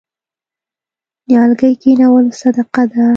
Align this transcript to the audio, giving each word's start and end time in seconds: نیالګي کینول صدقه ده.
نیالګي 1.27 1.71
کینول 1.81 2.25
صدقه 2.39 2.83
ده. 2.91 3.05